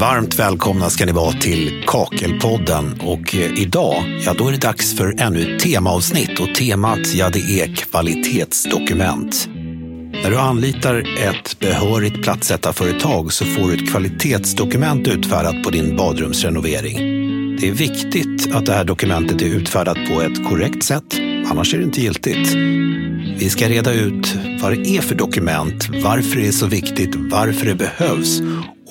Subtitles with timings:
[0.00, 4.96] Varmt välkomna ska ni vara till Kakelpodden och eh, idag, ja då är det dags
[4.96, 9.48] för ännu ett temaavsnitt och temat, ja det är kvalitetsdokument.
[10.22, 16.96] När du anlitar ett behörigt plattsättarföretag så får du ett kvalitetsdokument utfärdat på din badrumsrenovering.
[17.60, 21.20] Det är viktigt att det här dokumentet är utfärdat på ett korrekt sätt,
[21.50, 22.52] annars är det inte giltigt.
[23.38, 27.66] Vi ska reda ut vad det är för dokument, varför det är så viktigt, varför
[27.66, 28.40] det behövs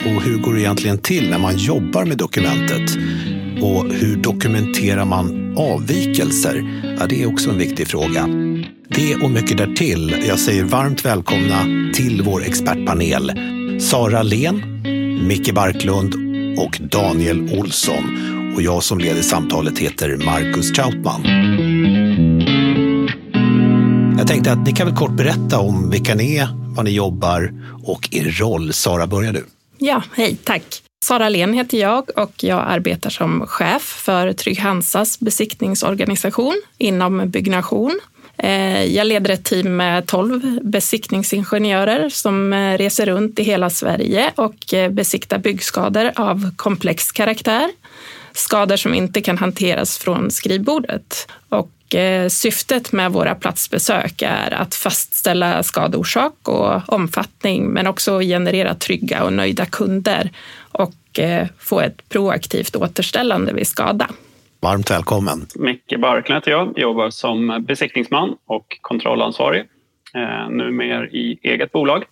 [0.05, 2.97] och hur går det egentligen till när man jobbar med dokumentet?
[3.61, 6.83] Och hur dokumenterar man avvikelser?
[6.99, 8.27] Ja, det är också en viktig fråga.
[8.89, 10.15] Det och mycket därtill.
[10.27, 13.31] Jag säger varmt välkomna till vår expertpanel.
[13.81, 14.83] Sara Len,
[15.27, 16.15] Micke Barklund
[16.59, 18.03] och Daniel Olsson.
[18.55, 21.21] Och jag som leder samtalet heter Marcus Trautman.
[24.17, 27.53] Jag tänkte att ni kan väl kort berätta om vilka ni är, vad ni jobbar
[27.83, 28.73] och er roll.
[28.73, 29.45] Sara, börjar du.
[29.81, 30.83] Ja, hej, tack.
[31.03, 37.99] Sara Len heter jag och jag arbetar som chef för Trygg Hansas besiktningsorganisation inom byggnation.
[38.37, 44.31] Eh, jag leder ett team med 12 besiktningsingenjörer som eh, reser runt i hela Sverige
[44.35, 47.69] och eh, besiktar byggskador av komplex karaktär.
[48.33, 51.31] Skador som inte kan hanteras från skrivbordet.
[51.49, 51.71] Och
[52.29, 59.33] syftet med våra platsbesök är att fastställa skadeorsak och omfattning, men också generera trygga och
[59.33, 60.29] nöjda kunder
[60.71, 61.19] och
[61.59, 64.09] få ett proaktivt återställande vid skada.
[64.61, 65.45] Varmt välkommen.
[65.55, 69.65] Micke Barklund heter jag, jobbar som besiktningsman och kontrollansvarig.
[70.13, 72.03] Eh, numera i eget bolag.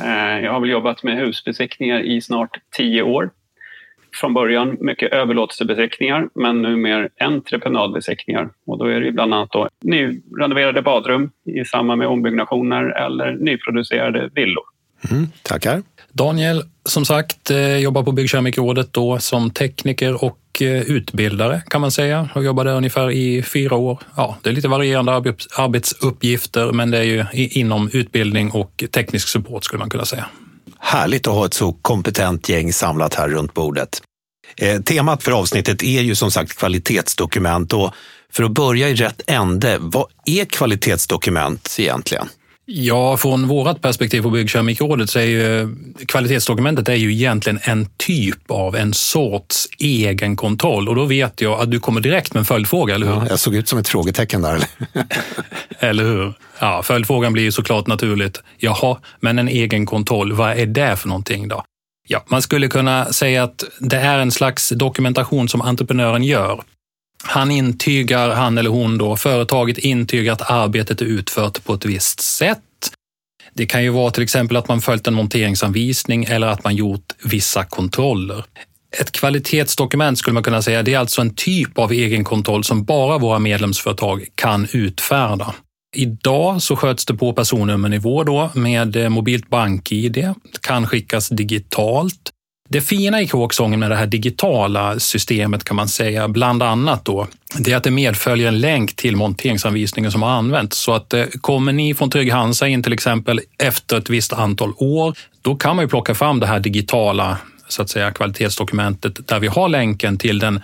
[0.00, 3.30] Eh, jag har väl jobbat med husbesiktningar i snart tio år.
[4.14, 8.50] Från början mycket överlåtelsebesiktningar men numera entreprenadbesiktningar.
[8.66, 14.30] Och då är det bland annat då nyrenoverade badrum i samband med ombyggnationer eller nyproducerade
[14.34, 14.64] villor.
[15.10, 15.82] Mm, tackar.
[16.12, 21.90] Daniel, som sagt, eh, jobbar på Byggkeramikrådet då som tekniker och eh, utbildare kan man
[21.90, 22.28] säga.
[22.34, 23.98] Jag jobbade ungefär i fyra år.
[24.16, 25.12] Ja, det är lite varierande
[25.56, 30.26] arbetsuppgifter, men det är ju inom utbildning och teknisk support skulle man kunna säga.
[30.78, 34.02] Härligt att ha ett så kompetent gäng samlat här runt bordet.
[34.56, 37.94] Eh, temat för avsnittet är ju som sagt kvalitetsdokument och
[38.32, 42.28] för att börja i rätt ände, vad är kvalitetsdokument egentligen?
[42.70, 48.50] Ja, från vårt perspektiv på Byggkeramikrådet så är ju kvalitetsdokumentet är ju egentligen en typ
[48.50, 52.44] av en sorts egen kontroll och då vet jag att du kommer direkt med en
[52.44, 53.14] följdfråga, eller hur?
[53.14, 54.54] Ja, jag såg ut som ett frågetecken där.
[54.54, 54.66] Eller,
[55.78, 56.34] eller hur?
[56.58, 58.42] Ja, följdfrågan blir ju såklart naturligt.
[58.58, 61.64] Jaha, men en egen kontroll, vad är det för någonting då?
[62.08, 66.62] Ja, man skulle kunna säga att det är en slags dokumentation som entreprenören gör
[67.28, 72.20] han intygar, han eller hon då, företaget intygar att arbetet är utfört på ett visst
[72.20, 72.58] sätt.
[73.54, 77.12] Det kan ju vara till exempel att man följt en monteringsanvisning eller att man gjort
[77.24, 78.44] vissa kontroller.
[79.00, 83.18] Ett kvalitetsdokument skulle man kunna säga, det är alltså en typ av egenkontroll som bara
[83.18, 85.54] våra medlemsföretag kan utfärda.
[85.96, 92.30] Idag så sköts det på personnummernivå då med mobilt bank-id, det kan skickas digitalt
[92.70, 97.26] det fina i kråksången med det här digitala systemet kan man säga, bland annat då,
[97.58, 100.78] det är att det medföljer en länk till monteringsanvisningen som har använts.
[100.78, 104.72] Så att eh, kommer ni från Trygg Hansa in till exempel efter ett visst antal
[104.76, 109.40] år, då kan man ju plocka fram det här digitala så att säga, kvalitetsdokumentet där
[109.40, 110.60] vi har länken till den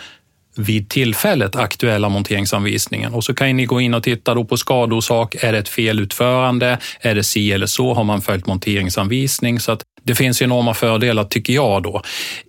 [0.56, 3.14] vid tillfället aktuella monteringsanvisningen.
[3.14, 5.34] Och så kan ni gå in och titta då på skadeorsak.
[5.34, 6.78] Är det ett felutförande?
[7.00, 7.94] Är det si eller så?
[7.94, 9.60] Har man följt monteringsanvisning?
[9.60, 12.02] Så att det finns enorma fördelar tycker jag då.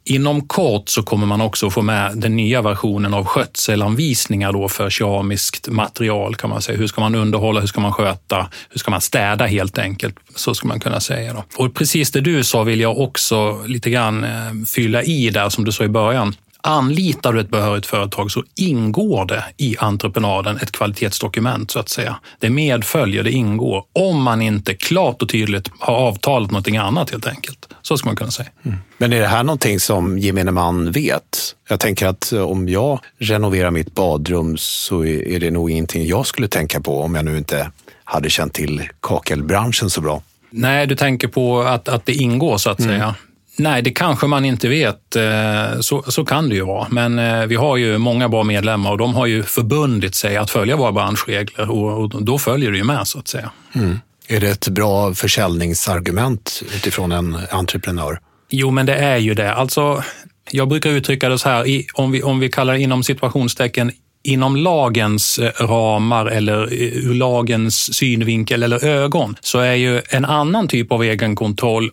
[0.06, 4.90] Inom kort så kommer man också få med den nya versionen av skötselanvisningar då för
[4.90, 6.78] keramiskt material kan man säga.
[6.78, 7.60] Hur ska man underhålla?
[7.60, 8.50] Hur ska man sköta?
[8.70, 10.16] Hur ska man städa helt enkelt?
[10.36, 11.34] Så ska man kunna säga.
[11.34, 11.44] Då.
[11.64, 14.30] Och precis det du sa vill jag också lite grann eh,
[14.76, 16.36] fylla i där som du sa i början.
[16.68, 22.16] Anlitar du ett behörigt företag så ingår det i entreprenaden ett kvalitetsdokument så att säga.
[22.40, 27.28] Det medföljer, det ingår, om man inte klart och tydligt har avtalat någonting annat helt
[27.28, 27.70] enkelt.
[27.82, 28.50] Så ska man kunna säga.
[28.64, 28.78] Mm.
[28.98, 31.56] Men är det här någonting som gemene man vet?
[31.70, 36.28] Jag tänker att eh, om jag renoverar mitt badrum så är det nog ingenting jag
[36.28, 37.72] skulle tänka på om jag nu inte
[38.04, 40.22] hade känt till kakelbranschen så bra.
[40.50, 42.92] Nej, du tänker på att, att det ingår så att mm.
[42.92, 43.16] säga.
[43.58, 45.16] Nej, det kanske man inte vet.
[45.16, 46.88] Eh, så, så kan det ju vara.
[46.90, 50.52] Men eh, vi har ju många bra medlemmar och de har ju förbundit sig att
[50.52, 53.52] följa våra branschregler och, och då följer det ju med så att säga.
[53.76, 54.00] Mm.
[54.28, 58.20] Är det ett bra försäljningsargument utifrån en entreprenör?
[58.50, 59.54] Jo, men det är ju det.
[59.54, 60.04] Alltså,
[60.52, 63.92] jag brukar uttrycka det så här, om vi, om vi kallar det inom situationstecken
[64.24, 70.68] inom lagens eh, ramar eller ur lagens synvinkel eller ögon så är ju en annan
[70.68, 71.92] typ av egenkontroll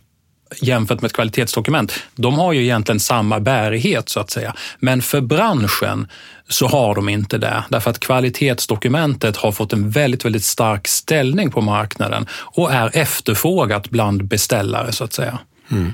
[0.61, 4.55] jämfört med ett kvalitetsdokument, de har ju egentligen samma bärighet så att säga.
[4.79, 6.09] Men för branschen
[6.49, 11.51] så har de inte det, därför att kvalitetsdokumentet har fått en väldigt, väldigt stark ställning
[11.51, 15.39] på marknaden och är efterfrågat bland beställare så att säga.
[15.71, 15.93] Mm.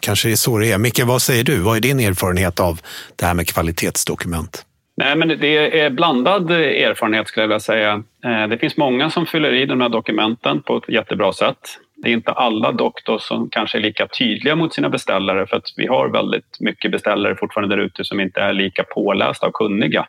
[0.00, 0.78] Kanske det är så det är.
[0.78, 1.58] Micke, vad säger du?
[1.58, 2.80] Vad är din erfarenhet av
[3.16, 4.64] det här med kvalitetsdokument?
[4.96, 8.02] Nej, men det är blandad erfarenhet skulle jag vilja säga.
[8.24, 11.78] Eh, det finns många som fyller i de här dokumenten på ett jättebra sätt.
[12.02, 15.72] Det är inte alla dock som kanske är lika tydliga mot sina beställare för att
[15.76, 20.06] vi har väldigt mycket beställare fortfarande där ute som inte är lika pålästa och kunniga.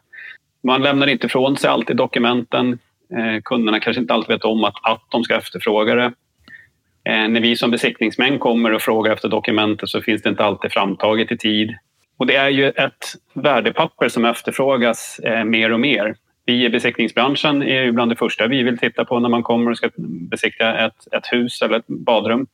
[0.63, 2.79] Man lämnar inte ifrån sig alltid dokumenten.
[3.17, 6.13] Eh, kunderna kanske inte alltid vet om att, att de ska efterfråga det.
[7.03, 10.71] Eh, när vi som besiktningsmän kommer och frågar efter dokumentet så finns det inte alltid
[10.71, 11.75] framtaget i tid.
[12.17, 16.15] Och det är ju ett värdepapper som efterfrågas eh, mer och mer.
[16.49, 19.71] Vi i besiktningsbranschen är ju bland det första vi vill titta på när man kommer
[19.71, 19.89] och ska
[20.29, 22.47] besikta ett, ett hus eller ett badrum.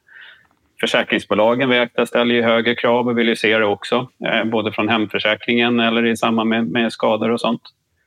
[0.79, 4.89] Försäkringsbolagen vi ställer ju högre krav och vill ju se det också, eh, både från
[4.89, 7.61] hemförsäkringen eller i samband med, med skador och sånt.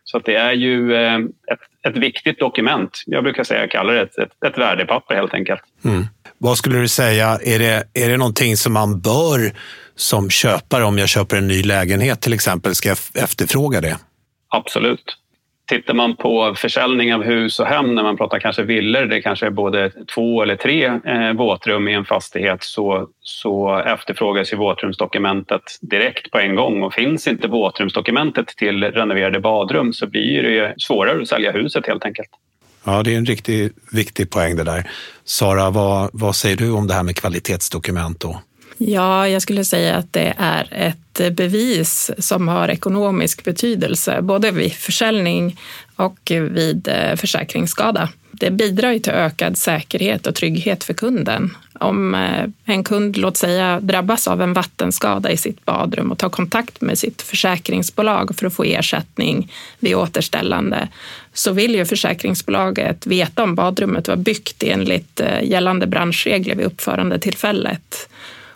[0.05, 1.19] Så det är ju eh,
[1.53, 3.03] ett, ett viktigt dokument.
[3.07, 5.61] Jag brukar säga, jag kallar det ett, ett, ett värdepapper helt enkelt.
[5.85, 6.05] Mm.
[6.39, 9.53] Vad skulle du säga, är det, är det någonting som man bör
[9.95, 13.97] som köpare, om jag köper en ny lägenhet till exempel, ska jag efterfråga det?
[14.49, 15.19] Absolut.
[15.69, 19.47] Tittar man på försäljning av hus och hem när man pratar kanske villor, det kanske
[19.47, 25.63] är både två eller tre eh, våtrum i en fastighet så, så efterfrågas ju våtrumsdokumentet
[25.81, 30.75] direkt på en gång och finns inte våtrumsdokumentet till renoverade badrum så blir det ju
[30.79, 32.31] svårare att sälja huset helt enkelt.
[32.85, 34.91] Ja, det är en riktigt viktig poäng det där.
[35.25, 38.21] Sara, vad, vad säger du om det här med kvalitetsdokument?
[38.21, 38.41] Då?
[38.79, 44.73] Ja, jag skulle säga att det är ett bevis som har ekonomisk betydelse, både vid
[44.73, 45.61] försäljning
[45.97, 48.09] och vid eh, försäkringsskada.
[48.31, 51.57] Det bidrar ju till ökad säkerhet och trygghet för kunden.
[51.81, 56.29] Om eh, en kund, låt säga, drabbas av en vattenskada i sitt badrum och tar
[56.29, 60.89] kontakt med sitt försäkringsbolag för att få ersättning vid återställande,
[61.33, 68.09] så vill ju försäkringsbolaget veta om badrummet var byggt enligt eh, gällande branschregler vid uppförandetillfället.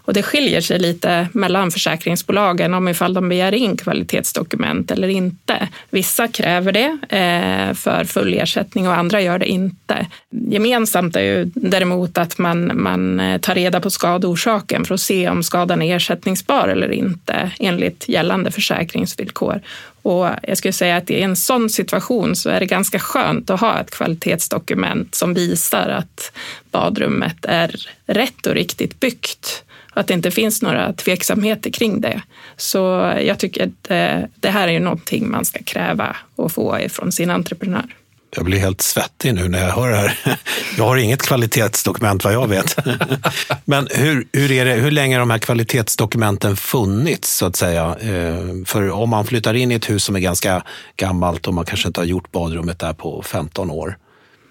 [0.05, 5.69] Och det skiljer sig lite mellan försäkringsbolagen om ifall de begär in kvalitetsdokument eller inte.
[5.91, 10.07] Vissa kräver det eh, för full ersättning och andra gör det inte.
[10.31, 15.29] Gemensamt är ju däremot att man, man eh, tar reda på skadeorsaken för att se
[15.29, 19.61] om skadan är ersättningsbar eller inte enligt gällande försäkringsvillkor.
[20.03, 23.61] Och jag skulle säga att i en sån situation så är det ganska skönt att
[23.61, 26.33] ha ett kvalitetsdokument som visar att
[26.71, 27.75] badrummet är
[28.07, 32.23] rätt och riktigt byggt att det inte finns några tveksamheter kring det.
[32.57, 32.79] Så
[33.23, 37.13] jag tycker att eh, det här är ju någonting man ska kräva och få ifrån
[37.13, 37.97] sin entreprenör.
[38.37, 40.19] Jag blir helt svettig nu när jag hör det här.
[40.77, 42.77] Jag har inget kvalitetsdokument vad jag vet.
[43.65, 47.97] Men hur, hur, är det, hur länge har de här kvalitetsdokumenten funnits så att säga?
[48.01, 50.63] Eh, för om man flyttar in i ett hus som är ganska
[50.97, 53.99] gammalt och man kanske inte har gjort badrummet där på 15 år,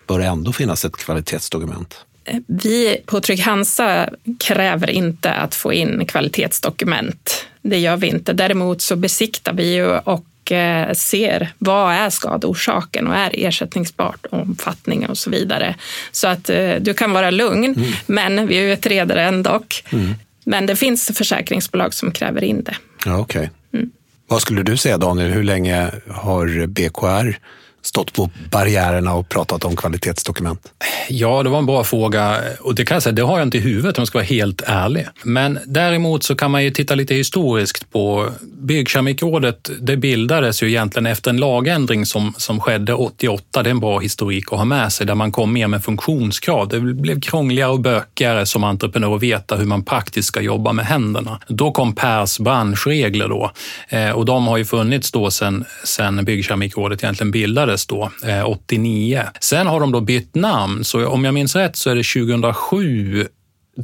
[0.07, 2.05] bör det ändå finnas ett kvalitetsdokument?
[2.47, 4.09] Vi på Trygg Hansa
[4.39, 7.45] kräver inte att få in kvalitetsdokument.
[7.61, 8.33] Det gör vi inte.
[8.33, 15.07] Däremot så besiktar vi ju och eh, ser vad är skadeorsaken och är ersättningsbart, omfattning
[15.07, 15.75] och så vidare.
[16.11, 17.91] Så att eh, du kan vara lugn, mm.
[18.05, 19.63] men vi utreder ändå.
[19.89, 20.13] Mm.
[20.43, 22.75] Men det finns försäkringsbolag som kräver in det.
[23.05, 23.49] Ja, okay.
[23.73, 23.91] Mm.
[24.27, 27.37] Vad skulle du säga Daniel, hur länge har BKR
[27.81, 30.71] stått på barriärerna och pratat om kvalitetsdokument?
[31.09, 33.57] Ja, det var en bra fråga och det kan jag säga, det har jag inte
[33.57, 35.07] i huvudet om jag ska vara helt ärlig.
[35.23, 39.69] Men däremot så kan man ju titta lite historiskt på Byggkeramikrådet.
[39.81, 43.63] Det bildades ju egentligen efter en lagändring som, som skedde 88.
[43.63, 46.67] Det är en bra historik att ha med sig där man kom mer med funktionskrav.
[46.67, 50.85] Det blev krångligare och bökigare som entreprenör att veta hur man praktiskt ska jobba med
[50.85, 51.39] händerna.
[51.47, 53.51] Då kom PERS branschregler då
[53.89, 58.11] eh, och de har ju funnits då sedan, sedan Byggkeramikrådet egentligen bildades bildades då,
[58.45, 59.17] 89.
[59.17, 62.03] Eh, Sen har de då bytt namn, så om jag minns rätt så är det
[62.03, 63.27] 2007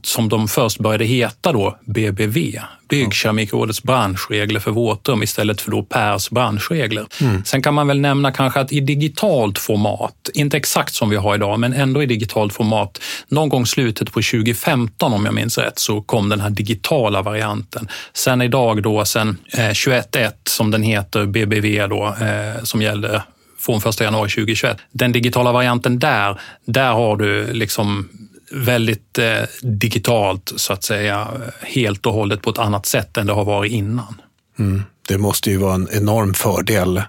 [0.04, 6.30] som de först började heta då BBV, Byggkeramikrådets branschregler för våtrum istället för då PERs
[6.30, 7.06] branschregler.
[7.22, 7.46] Mm.
[7.46, 11.36] Sen kan man väl nämna kanske att i digitalt format, inte exakt som vi har
[11.36, 15.80] idag, men ändå i digitalt format, någon gång slutet på 2015 om jag minns rätt,
[15.80, 17.88] så kom den här digitala varianten.
[18.14, 23.24] Sen idag då, sen eh, 21.1 som den heter, BBV då, eh, som gällde
[23.68, 24.78] från 1 januari 2021.
[24.92, 28.10] Den digitala varianten där, där har du liksom
[28.52, 31.28] väldigt eh, digitalt så att säga,
[31.62, 34.22] helt och hållet på ett annat sätt än det har varit innan.
[34.60, 34.84] Mm.
[35.08, 37.02] Det måste ju vara en enorm fördel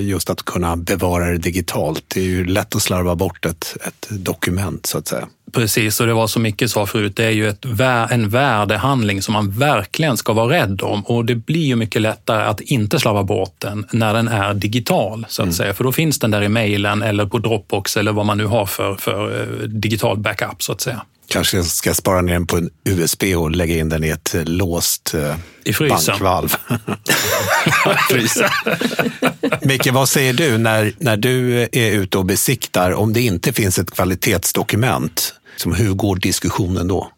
[0.00, 2.04] just att kunna bevara det digitalt.
[2.08, 5.28] Det är ju lätt att slarva bort ett, ett dokument så att säga.
[5.52, 7.64] Precis, och det var som Micke sa förut, det är ju ett,
[8.10, 12.44] en värdehandling som man verkligen ska vara rädd om och det blir ju mycket lättare
[12.44, 15.52] att inte slarva bort den när den är digital, så att mm.
[15.52, 15.74] säga.
[15.74, 18.66] För då finns den där i mejlen eller på Dropbox eller vad man nu har
[18.66, 21.02] för, för eh, digital backup, så att säga.
[21.32, 24.44] Kanske ska spara ner den på en USB och lägga in den i ett eh,
[24.44, 26.48] låst eh, I bankvalv.
[28.10, 28.48] frysen.
[29.62, 33.78] Micke, vad säger du när, när du är ute och besiktar, om det inte finns
[33.78, 37.08] ett kvalitetsdokument, som hur går diskussionen då?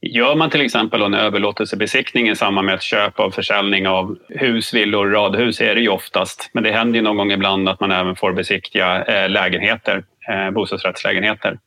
[0.00, 4.74] Gör man till exempel en överlåtelsebesiktning i samband med ett köp av försäljning av hus,
[4.74, 7.92] villor, radhus är det ju oftast, men det händer ju någon gång ibland att man
[7.92, 10.04] även får besiktiga eh, lägenheter,
[10.52, 11.58] bostadsrättslägenheter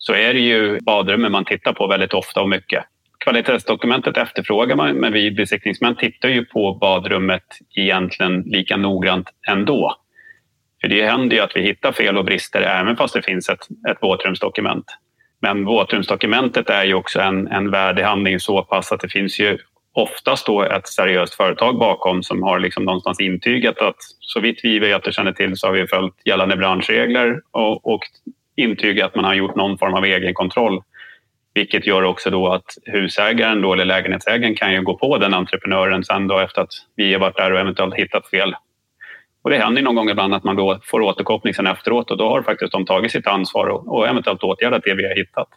[0.00, 2.84] så är det ju badrummen man tittar på väldigt ofta och mycket.
[3.24, 7.42] Kvalitetsdokumentet efterfrågar man, men vi besiktningsmän tittar ju på badrummet
[7.76, 9.94] egentligen lika noggrant ändå.
[10.80, 13.66] För det händer ju att vi hittar fel och brister även fast det finns ett,
[13.90, 14.84] ett våtrumsdokument.
[15.42, 19.58] Men våtrumsdokumentet är ju också en, en värdehandling så pass att det finns ju
[19.92, 24.78] oftast då ett seriöst företag bakom som har liksom någonstans intygat att så vitt vi
[24.78, 28.00] vet och känner till så har vi följt gällande branschregler och, och
[28.60, 30.82] intyga att man har gjort någon form av egenkontroll.
[31.54, 36.04] Vilket gör också då att husägaren då, eller lägenhetsägaren kan ju gå på den entreprenören
[36.04, 38.54] sen då efter att vi har varit där och eventuellt hittat fel.
[39.42, 42.28] Och det händer någon gång ibland att man då får återkoppling sen efteråt och då
[42.28, 45.48] har faktiskt de tagit sitt ansvar och, och eventuellt åtgärdat det vi har hittat.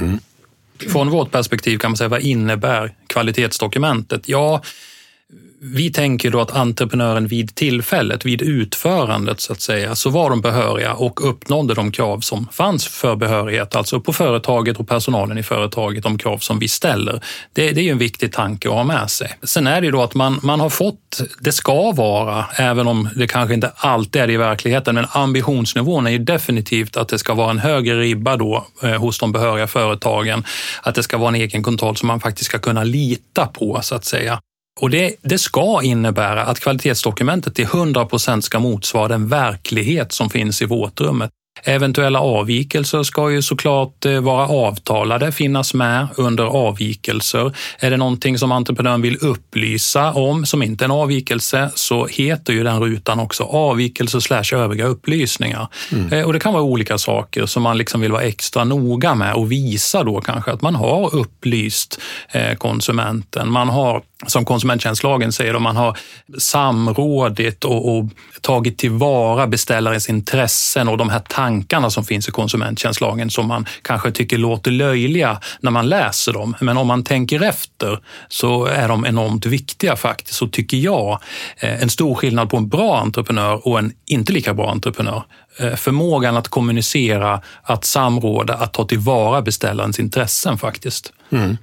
[0.00, 0.18] Mm.
[0.92, 4.28] Från vårt perspektiv kan man säga, vad innebär kvalitetsdokumentet?
[4.28, 4.62] Ja,
[5.64, 10.40] vi tänker då att entreprenören vid tillfället, vid utförandet så att säga, så var de
[10.40, 15.42] behöriga och uppnådde de krav som fanns för behörighet, alltså på företaget och personalen i
[15.42, 17.20] företaget, de krav som vi ställer.
[17.52, 19.34] Det, det är ju en viktig tanke att ha med sig.
[19.42, 23.08] Sen är det ju då att man, man har fått, det ska vara, även om
[23.16, 27.18] det kanske inte alltid är det i verkligheten, men ambitionsnivån är ju definitivt att det
[27.18, 30.44] ska vara en högre ribba då eh, hos de behöriga företagen,
[30.82, 33.94] att det ska vara en egen kontroll som man faktiskt ska kunna lita på så
[33.94, 34.40] att säga.
[34.80, 40.30] Och det, det, ska innebära att kvalitetsdokumentet till 100 procent ska motsvara den verklighet som
[40.30, 41.30] finns i våtrummet.
[41.64, 47.52] Eventuella avvikelser ska ju såklart eh, vara avtalade, finnas med under avvikelser.
[47.78, 52.52] Är det någonting som entreprenören vill upplysa om som inte är en avvikelse så heter
[52.52, 55.68] ju den rutan också avvikelse slash övriga upplysningar.
[55.92, 56.12] Mm.
[56.12, 59.34] Eh, och det kan vara olika saker som man liksom vill vara extra noga med
[59.34, 62.00] och visa då kanske att man har upplyst
[62.32, 63.50] eh, konsumenten.
[63.50, 65.98] Man har som konsumenttjänstlagen säger, om man har
[66.38, 68.04] samrådit och, och,
[68.40, 74.10] tagit tillvara beställarens intressen och de här tankarna som finns i konsumenttjänstlagen som man kanske
[74.10, 76.56] tycker låter löjliga när man läser dem.
[76.60, 81.18] Men om man tänker efter så är de enormt viktiga faktiskt, så tycker jag.
[81.56, 85.22] Eh, en stor skillnad på en bra entreprenör och en inte lika bra entreprenör.
[85.58, 91.12] Eh, förmågan att kommunicera, att samråda, att ta tillvara beställarens intressen faktiskt.
[91.32, 91.56] Mm.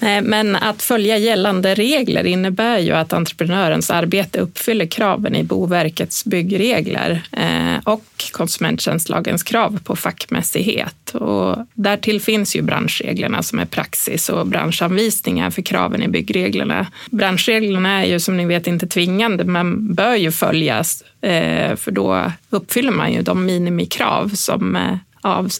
[0.00, 6.24] Eh, men att följa gällande regler innebär ju att entreprenörens arbete uppfyller kraven i Boverkets
[6.24, 11.14] byggregler eh, och konsumenttjänstlagens krav på fackmässighet.
[11.14, 16.86] Och därtill finns ju branschreglerna som är praxis och branschanvisningar för kraven i byggreglerna.
[17.10, 22.32] Branschreglerna är ju som ni vet inte tvingande men bör ju följas eh, för då
[22.50, 24.78] uppfyller man ju de minimikrav som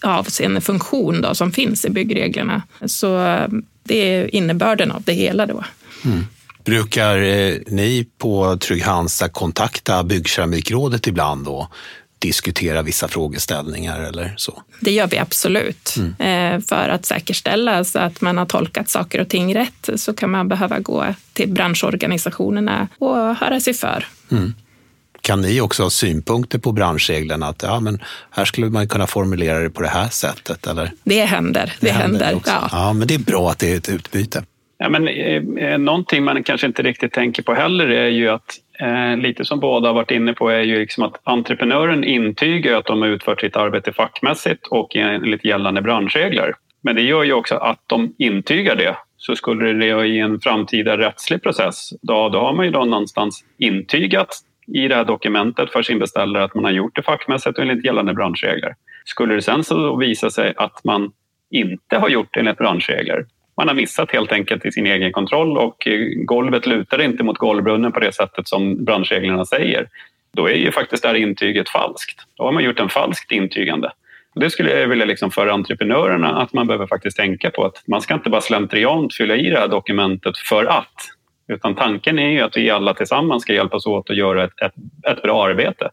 [0.03, 2.63] avseende funktion då, som finns i byggreglerna.
[2.87, 3.39] Så
[3.89, 5.65] det är innebörden av det hela då.
[6.05, 6.25] Mm.
[6.65, 11.67] Brukar eh, ni på Trygg Hansa kontakta Byggkeramikrådet ibland och
[12.19, 14.63] diskutera vissa frågeställningar eller så?
[14.81, 15.95] Det gör vi absolut.
[15.97, 16.55] Mm.
[16.55, 20.31] Eh, för att säkerställa så att man har tolkat saker och ting rätt så kan
[20.31, 24.07] man behöva gå till branschorganisationerna och höra sig för.
[24.31, 24.55] Mm.
[25.29, 27.47] Kan ni också ha synpunkter på branschreglerna?
[27.47, 27.99] Att ja, men
[28.31, 30.67] här skulle man kunna formulera det på det här sättet?
[30.67, 30.91] Eller?
[31.05, 31.73] Det händer.
[31.81, 32.25] Det, det händer.
[32.25, 32.69] händer ja.
[32.73, 34.45] ja, men det är bra att det är ett utbyte.
[34.79, 39.17] Ja, men, eh, någonting man kanske inte riktigt tänker på heller är ju att eh,
[39.17, 43.03] lite som båda har varit inne på är ju liksom att entreprenören intygar att de
[43.03, 46.55] har utfört sitt arbete fackmässigt och enligt gällande branschregler.
[46.83, 48.97] Men det gör ju också att de intygar det.
[49.17, 53.45] Så skulle det i en framtida rättslig process, då, då har man ju då någonstans
[53.59, 54.29] intygat
[54.75, 57.85] i det här dokumentet för sin beställare att man har gjort det fackmässigt och enligt
[57.85, 58.75] gällande branschregler.
[59.05, 61.13] Skulle det sen så visa sig att man
[61.51, 63.27] inte har gjort det enligt branschregler,
[63.59, 67.39] man har missat helt enkelt i sin egen kontroll och eh, golvet lutar inte mot
[67.39, 69.89] golvbrunnen på det sättet som branschreglerna säger,
[70.33, 72.23] då är ju faktiskt det här intyget falskt.
[72.37, 73.91] Då har man gjort en falskt intygande.
[74.35, 78.01] Det skulle jag vilja liksom för entreprenörerna att man behöver faktiskt tänka på att man
[78.01, 80.95] ska inte bara slentriant fylla i det här dokumentet för att
[81.49, 84.75] utan tanken är ju att vi alla tillsammans ska hjälpas åt att göra ett, ett,
[85.11, 85.91] ett bra arbete.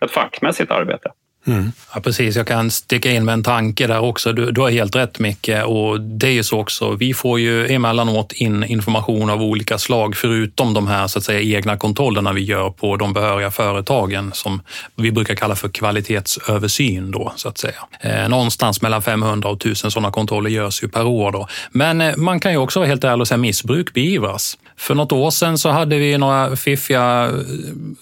[0.00, 1.12] Ett fackmässigt arbete.
[1.46, 1.72] Mm.
[1.94, 4.32] Ja, precis, jag kan sticka in med en tanke där också.
[4.32, 6.90] Du, du har helt rätt Micke och det är ju så också.
[6.90, 11.58] Vi får ju emellanåt in information av olika slag förutom de här så att säga
[11.58, 14.62] egna kontrollerna vi gör på de behöriga företagen som
[14.96, 17.88] vi brukar kalla för kvalitetsöversyn då så att säga.
[18.00, 21.48] Eh, någonstans mellan 500 och 1000 sådana kontroller görs ju per år då.
[21.70, 24.56] Men eh, man kan ju också vara helt ärlig och säga missbruk beivras.
[24.80, 27.32] För något år sedan så hade vi några fiffiga eh,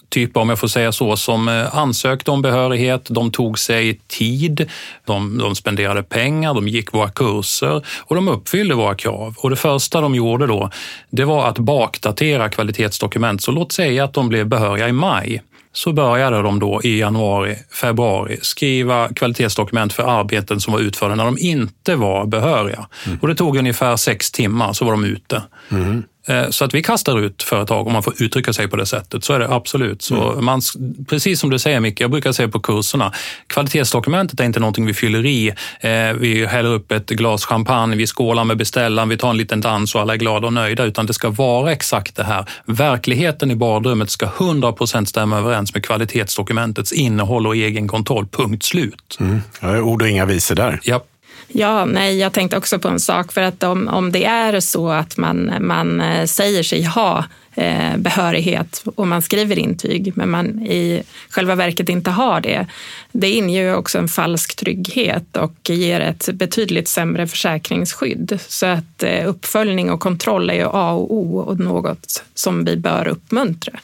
[0.08, 3.06] typer, om jag får säga så, som eh, ansökte om behörighet.
[3.08, 4.70] De tog sig tid,
[5.06, 9.34] de, de spenderade pengar, de gick våra kurser och de uppfyllde våra krav.
[9.38, 10.70] Och det första de gjorde då,
[11.10, 13.42] det var att bakdatera kvalitetsdokument.
[13.42, 15.42] Så låt säga att de blev behöriga i maj
[15.72, 21.24] så började de då i januari, februari skriva kvalitetsdokument för arbeten som var utförda när
[21.24, 22.86] de inte var behöriga.
[23.06, 23.18] Mm.
[23.22, 25.42] Och det tog ungefär sex timmar så var de ute.
[25.70, 26.02] Mm.
[26.28, 29.24] Eh, så att vi kastar ut företag om man får uttrycka sig på det sättet.
[29.24, 30.02] Så är det absolut.
[30.02, 30.44] Så mm.
[30.44, 30.60] man,
[31.08, 33.12] precis som du säger Micke, jag brukar säga på kurserna,
[33.46, 35.48] kvalitetsdokumentet är inte någonting vi fyller i.
[35.80, 39.60] Eh, vi häller upp ett glas champagne, vi skålar med beställaren, vi tar en liten
[39.60, 40.84] dans och alla är glada och nöjda.
[40.84, 42.44] Utan det ska vara exakt det här.
[42.64, 48.26] Verkligheten i badrummet ska 100 procent stämma överens med kvalitetsdokumentets innehåll och egen kontroll.
[48.26, 49.16] Punkt slut.
[49.20, 49.40] Mm.
[49.60, 50.80] Ja, ord och inga visor där.
[50.82, 51.04] Ja.
[51.48, 53.32] Ja, nej, jag tänkte också på en sak.
[53.32, 57.96] För att om, om det är så att man, man eh, säger sig ha eh,
[57.96, 62.66] behörighet och man skriver intyg, men man i själva verket inte har det.
[63.12, 68.38] Det inger också en falsk trygghet och ger ett betydligt sämre försäkringsskydd.
[68.48, 72.76] Så att eh, uppföljning och kontroll är ju A och O och något som vi
[72.76, 73.78] bör uppmuntra.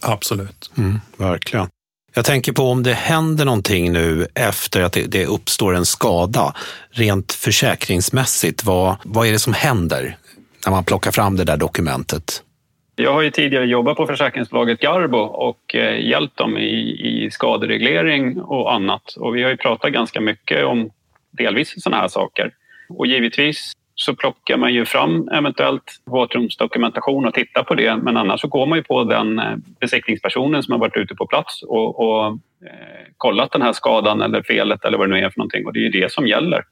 [0.00, 0.70] Absolut.
[0.76, 1.68] Mm, verkligen.
[2.16, 6.54] Jag tänker på om det händer någonting nu efter att det, det uppstår en skada,
[6.90, 10.16] rent försäkringsmässigt, vad, vad är det som händer
[10.66, 12.42] när man plockar fram det där dokumentet?
[12.96, 18.40] Jag har ju tidigare jobbat på försäkringsbolaget Garbo och eh, hjälpt dem i, i skadereglering
[18.40, 19.16] och annat.
[19.16, 20.90] Och vi har ju pratat ganska mycket om
[21.30, 22.52] delvis sådana här saker.
[22.88, 27.96] Och givetvis så plockar man ju fram eventuellt våtrumsdokumentation och tittar på det.
[27.96, 31.26] Men annars så går man ju på den eh, besiktningspersonen som har varit ute på
[31.26, 32.26] plats och, och
[32.66, 35.66] eh, kollat den här skadan eller felet eller vad det nu är för någonting.
[35.66, 36.64] Och det är ju det som gäller.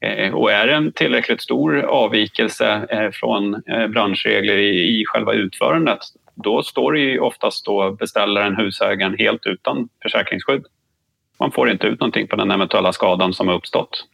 [0.00, 5.32] Eh, och är det en tillräckligt stor avvikelse eh, från eh, branschregler i, i själva
[5.32, 6.00] utförandet
[6.34, 10.64] då står det ju oftast då beställaren, husägaren, helt utan försäkringsskydd.
[11.40, 14.04] Man får inte ut någonting på den eventuella skadan som har uppstått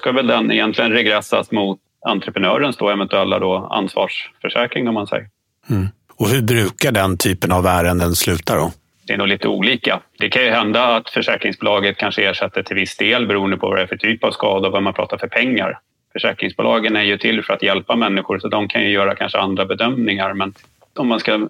[0.00, 5.28] ska väl den egentligen regressas mot entreprenörens då eventuella då ansvarsförsäkring om man säger.
[5.70, 5.88] Mm.
[6.16, 8.72] Och hur brukar den typen av ärenden sluta då?
[9.06, 10.00] Det är nog lite olika.
[10.18, 13.82] Det kan ju hända att försäkringsbolaget kanske ersätter till viss del beroende på vad det
[13.82, 15.78] är för typ av skada och vad man pratar för pengar.
[16.12, 19.66] Försäkringsbolagen är ju till för att hjälpa människor så de kan ju göra kanske andra
[19.66, 20.54] bedömningar men
[20.98, 21.48] om man ska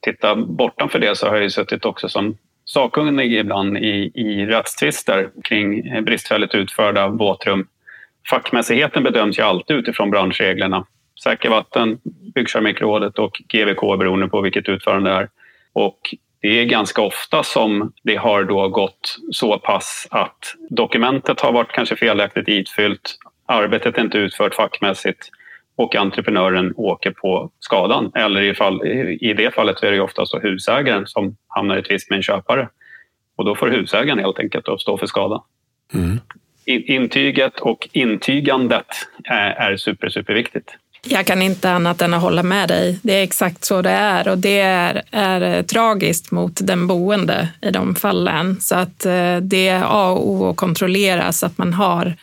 [0.00, 5.30] titta bortanför det så har jag ju suttit också som sakkunnig ibland i, i rättstvister
[5.44, 7.66] kring bristfälligt utförda våtrum
[8.30, 10.86] fackmässigheten bedöms ju alltid utifrån branschreglerna.
[11.22, 11.98] Säker vatten,
[12.34, 15.28] Byggkeramikrådet och GVK beroende på vilket utförande det är.
[15.72, 15.98] Och
[16.40, 21.72] det är ganska ofta som det har då gått så pass att dokumentet har varit
[21.72, 25.28] kanske felaktigt itfyllt, arbetet är inte utfört fackmässigt
[25.76, 28.12] och entreprenören åker på skadan.
[28.14, 28.86] Eller i, fall,
[29.20, 32.68] i det fallet är det oftast husägaren som hamnar i tvist med en köpare.
[33.36, 35.40] Och då får husägaren helt enkelt stå för skadan.
[35.94, 36.20] Mm
[36.66, 38.86] intyget och intygandet
[39.24, 40.70] är super, superviktigt.
[41.06, 42.98] Jag kan inte annat än att hålla med dig.
[43.02, 47.70] Det är exakt så det är och det är, är tragiskt mot den boende i
[47.70, 48.60] de fallen.
[48.60, 52.16] Så att eh, det är A och O att kontrollera så att man har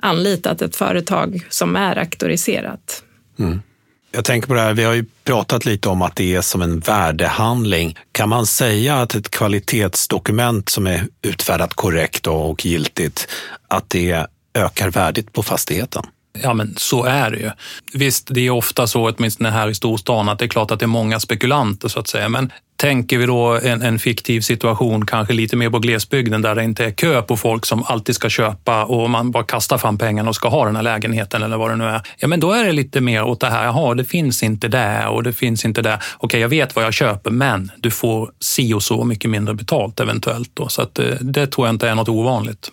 [0.00, 3.02] anlitat ett företag som är auktoriserat.
[3.38, 3.62] Mm.
[4.10, 6.62] Jag tänker på det här, vi har ju pratat lite om att det är som
[6.62, 7.98] en värdehandling.
[8.12, 13.28] Kan man säga att ett kvalitetsdokument som är utfärdat korrekt och giltigt,
[13.68, 16.02] att det ökar värdet på fastigheten?
[16.42, 17.50] Ja, men så är det ju.
[17.92, 20.84] Visst, det är ofta så, åtminstone här i storstan, att det är klart att det
[20.84, 22.28] är många spekulanter så att säga.
[22.28, 26.64] Men tänker vi då en, en fiktiv situation, kanske lite mer på glesbygden där det
[26.64, 30.28] inte är kö på folk som alltid ska köpa och man bara kastar fram pengarna
[30.28, 32.02] och ska ha den här lägenheten eller vad det nu är.
[32.18, 35.08] Ja, men då är det lite mer åt det här, jaha, det finns inte där
[35.08, 36.02] och det finns inte där.
[36.18, 40.00] Okej, jag vet vad jag köper, men du får si och så mycket mindre betalt
[40.00, 40.50] eventuellt.
[40.54, 40.68] Då.
[40.68, 42.70] Så att det, det tror jag inte är något ovanligt.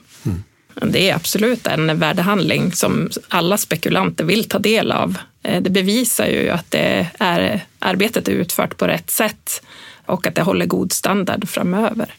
[0.81, 5.17] Det är absolut en värdehandling som alla spekulanter vill ta del av.
[5.43, 9.61] Eh, det bevisar ju att det är, arbetet är utfört på rätt sätt
[10.05, 12.13] och att det håller god standard framöver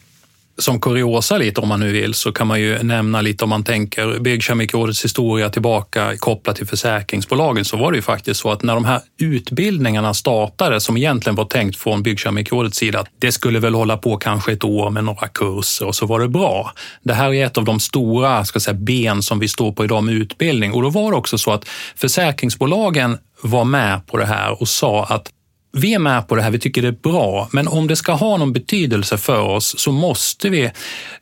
[0.58, 3.64] som kuriosa lite om man nu vill så kan man ju nämna lite om man
[3.64, 8.74] tänker Byggkemikrådets historia tillbaka kopplat till försäkringsbolagen så var det ju faktiskt så att när
[8.74, 13.96] de här utbildningarna startade som egentligen var tänkt från Byggkemikrådets sida, det skulle väl hålla
[13.96, 16.72] på kanske ett år med några kurser och så var det bra.
[17.02, 20.04] Det här är ett av de stora ska säga, ben som vi står på idag
[20.04, 24.60] med utbildning och då var det också så att försäkringsbolagen var med på det här
[24.60, 25.32] och sa att
[25.76, 28.12] vi är med på det här, vi tycker det är bra, men om det ska
[28.12, 30.70] ha någon betydelse för oss så måste vi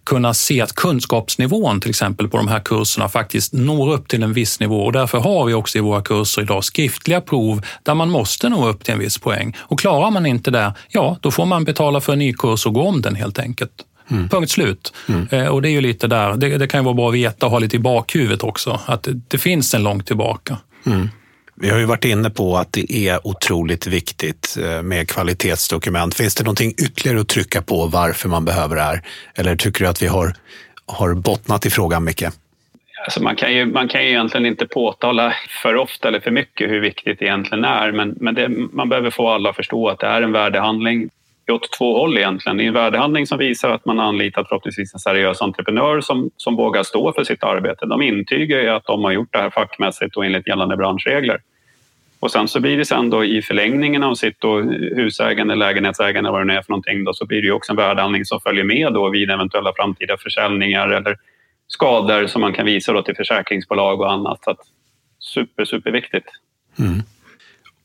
[0.05, 4.33] kunna se att kunskapsnivån till exempel på de här kurserna faktiskt når upp till en
[4.33, 8.11] viss nivå och därför har vi också i våra kurser idag skriftliga prov där man
[8.11, 9.57] måste nå upp till en viss poäng.
[9.59, 12.75] Och klarar man inte det, ja, då får man betala för en ny kurs och
[12.75, 13.73] gå om den helt enkelt.
[14.11, 14.29] Mm.
[14.29, 14.93] Punkt slut.
[15.09, 15.29] Mm.
[15.31, 17.47] Eh, och det är ju lite där, det, det, kan ju vara bra att veta
[17.47, 20.59] och ha lite i bakhuvudet också, att det, det finns en långt tillbaka.
[20.87, 21.09] Mm.
[21.57, 26.14] Vi har ju varit inne på att det är otroligt viktigt eh, med kvalitetsdokument.
[26.14, 29.03] Finns det någonting ytterligare att trycka på varför man behöver det här?
[29.35, 30.35] Eller tycker du att vi har,
[30.87, 32.35] har bottnat i frågan mycket?
[33.05, 36.71] Alltså man, kan ju, man kan ju egentligen inte påtala för ofta eller för mycket
[36.71, 39.99] hur viktigt det egentligen är, men, men det, man behöver få alla att förstå att
[39.99, 41.11] det är en värdehandling
[41.53, 42.57] åt två håll egentligen.
[42.57, 46.57] Det är en värdehandling som visar att man anlitat förhoppningsvis en seriös entreprenör som, som
[46.57, 47.87] vågar stå för sitt arbete.
[47.87, 51.41] De intygar ju att de har gjort det här fackmässigt och enligt gällande branschregler.
[52.21, 54.61] Och sen så blir det sen då i förlängningen av sitt då
[54.97, 57.77] husägande, lägenhetsägande, vad det nu är för någonting, då, så blir det ju också en
[57.77, 61.17] värdehandling som följer med då vid eventuella framtida försäljningar eller
[61.67, 64.45] skador som man kan visa då till försäkringsbolag och annat.
[64.45, 64.59] Så att,
[65.19, 66.27] super, superviktigt.
[66.79, 67.03] Mm.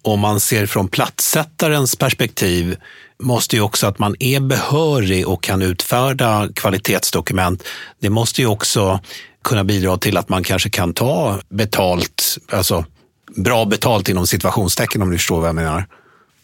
[0.01, 2.75] Om man ser från plattsättarens perspektiv
[3.23, 7.63] måste ju också att man är behörig och kan utfärda kvalitetsdokument.
[7.99, 8.99] Det måste ju också
[9.41, 12.85] kunna bidra till att man kanske kan ta betalt, alltså
[13.35, 15.85] bra betalt inom situationstecken om du förstår vad jag menar.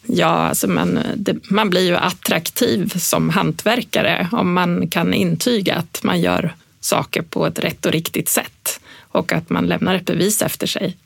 [0.06, 6.00] Ja, alltså man, det, man blir ju attraktiv som hantverkare om man kan intyga att
[6.02, 10.42] man gör saker på ett rätt och riktigt sätt och att man lämnar ett bevis
[10.42, 10.96] efter sig.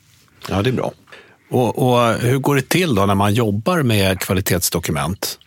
[0.49, 0.91] Ja, det är bra.
[1.49, 5.39] Och, och hur går det till då när man jobbar med kvalitetsdokument?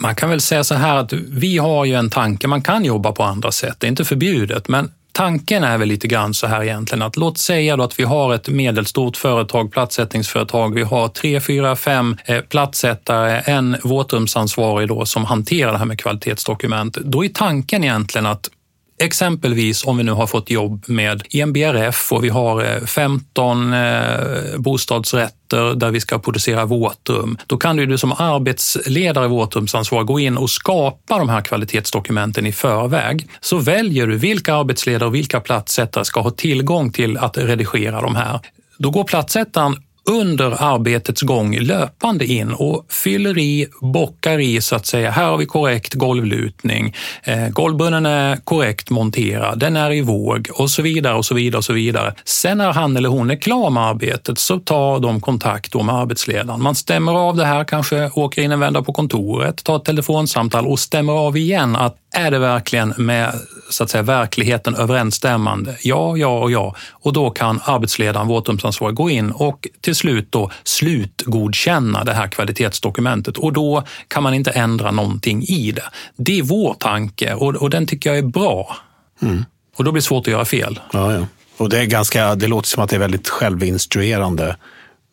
[0.00, 3.12] Man kan väl säga så här att vi har ju en tanke, man kan jobba
[3.12, 6.62] på andra sätt, det är inte förbjudet, men tanken är väl lite grann så här
[6.62, 10.74] egentligen att låt säga då att vi har ett medelstort företag, platssättningsföretag.
[10.74, 16.00] Vi har tre, fyra, fem eh, platssättare, en våtrumsansvarig då som hanterar det här med
[16.00, 16.96] kvalitetsdokument.
[16.96, 18.50] Då är tanken egentligen att
[19.00, 24.58] Exempelvis om vi nu har fått jobb med EMBRF och vi har eh, 15 eh,
[24.58, 27.38] bostadsrätter där vi ska producera våtrum.
[27.46, 33.28] Då kan du som arbetsledare våtrumsansvar gå in och skapa de här kvalitetsdokumenten i förväg.
[33.40, 38.16] Så väljer du vilka arbetsledare och vilka platssättare ska ha tillgång till att redigera de
[38.16, 38.40] här.
[38.78, 39.76] Då går platssättaren
[40.08, 45.10] under arbetets gång löpande in och fyller i, bockar i så att säga.
[45.10, 46.94] Här har vi korrekt golvlutning.
[47.22, 51.58] Eh, Golvbrunnen är korrekt monterad, den är i våg och så vidare och så vidare
[51.58, 52.14] och så vidare.
[52.24, 56.62] Sen när han eller hon är klar med arbetet så tar de kontakt med arbetsledaren.
[56.62, 60.66] Man stämmer av det här, kanske åker in en vända på kontoret, tar ett telefonsamtal
[60.66, 63.34] och stämmer av igen att är det verkligen med
[63.70, 65.76] så att säga, verkligheten överensstämmande?
[65.82, 66.76] Ja, ja och ja.
[66.90, 73.38] Och då kan arbetsledaren, våtrumsansvarig, gå in och till slut då slutgodkänna det här kvalitetsdokumentet
[73.38, 75.90] och då kan man inte ändra någonting i det.
[76.16, 78.76] Det är vår tanke och, och den tycker jag är bra.
[79.22, 79.44] Mm.
[79.76, 80.80] Och då blir det svårt att göra fel.
[80.92, 81.26] Ja, ja.
[81.56, 84.56] Och det, är ganska, det låter som att det är väldigt självinstruerande,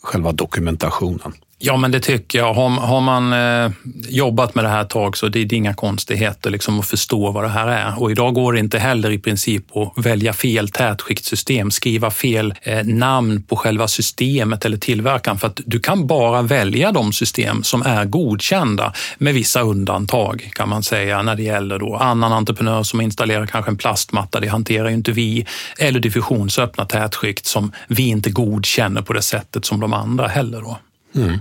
[0.04, 1.34] själva dokumentationen.
[1.66, 2.54] Ja, men det tycker jag.
[2.54, 3.72] Har, har man eh,
[4.10, 7.32] jobbat med det här ett tag så det är det inga konstigheter liksom, att förstå
[7.32, 8.02] vad det här är.
[8.02, 12.84] Och idag går det inte heller i princip att välja fel tätskiktssystem, skriva fel eh,
[12.84, 17.82] namn på själva systemet eller tillverkaren för att du kan bara välja de system som
[17.82, 23.02] är godkända med vissa undantag kan man säga när det gäller då annan entreprenör som
[23.02, 25.46] installerar kanske en plastmatta, det hanterar ju inte vi,
[25.80, 30.62] eller diffusionsöppna tätskikt som vi inte godkänner på det sättet som de andra heller.
[30.62, 30.78] Då.
[31.16, 31.40] Mm.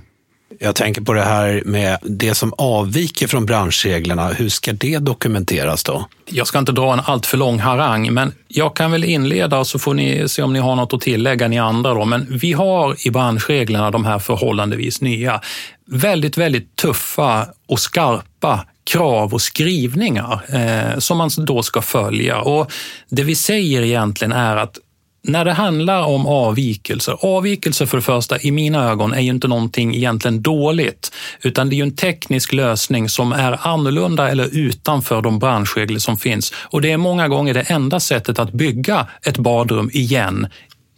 [0.61, 4.29] Jag tänker på det här med det som avviker från branschreglerna.
[4.29, 6.09] Hur ska det dokumenteras då?
[6.31, 9.79] Jag ska inte dra en alltför lång harang, men jag kan väl inleda och så
[9.79, 11.95] får ni se om ni har något att tillägga ni andra.
[11.95, 12.05] Då.
[12.05, 15.41] Men vi har i branschreglerna de här förhållandevis nya,
[15.87, 22.41] väldigt, väldigt tuffa och skarpa krav och skrivningar eh, som man då ska följa.
[22.41, 22.73] Och
[23.09, 24.79] Det vi säger egentligen är att
[25.25, 29.49] när det handlar om avvikelser, avvikelser för det första i mina ögon är ju inte
[29.49, 35.23] någonting egentligen dåligt, utan det är ju en teknisk lösning som är annorlunda eller utanför
[35.23, 36.53] de branschregler som finns.
[36.57, 40.47] Och det är många gånger det enda sättet att bygga ett badrum igen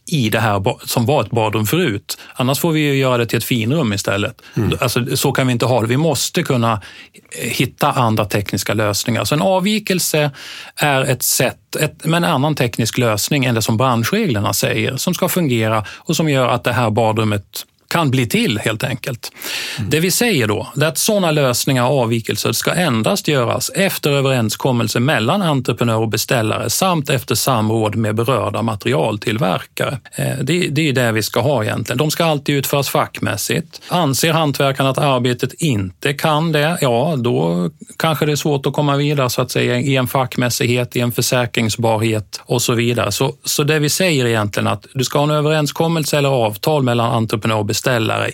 [0.06, 2.18] i det här som var ett badrum förut.
[2.34, 4.42] Annars får vi ju göra det till ett finrum istället.
[4.56, 4.78] Mm.
[4.80, 5.86] Alltså, så kan vi inte ha det.
[5.86, 9.24] Vi måste kunna eh, hitta andra tekniska lösningar.
[9.24, 10.30] Så en avvikelse
[10.76, 15.14] är ett sätt, ett, med en annan teknisk lösning än det som branschreglerna säger, som
[15.14, 17.66] ska fungera och som gör att det här badrummet
[17.96, 19.32] kan bli till helt enkelt.
[19.78, 19.90] Mm.
[19.90, 25.00] Det vi säger då är att sådana lösningar och avvikelser ska endast göras efter överenskommelse
[25.00, 29.98] mellan entreprenör och beställare samt efter samråd med berörda materialtillverkare.
[30.12, 31.98] Eh, det, det är det vi ska ha egentligen.
[31.98, 33.80] De ska alltid utföras fackmässigt.
[33.88, 38.96] Anser hantverkarna att arbetet inte kan det, ja då kanske det är svårt att komma
[38.96, 43.12] vidare så att säga i en fackmässighet, i en försäkringsbarhet och så vidare.
[43.12, 47.10] Så, så det vi säger egentligen att du ska ha en överenskommelse eller avtal mellan
[47.10, 47.85] entreprenör och beställare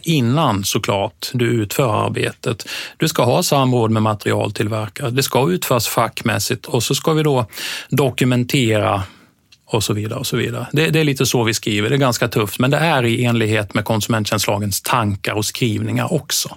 [0.03, 2.69] innan såklart du utför arbetet.
[2.97, 5.11] Du ska ha samråd med materialtillverkare.
[5.11, 7.47] Det ska utföras fackmässigt och så ska vi då
[7.89, 9.03] dokumentera
[9.67, 10.19] och så vidare.
[10.19, 10.67] och så vidare.
[10.73, 11.89] Det, det, är lite så vi skriver.
[11.89, 16.57] Det är ganska tufft, men det är i enlighet med konsumenttjänstlagens tankar och skrivningar också.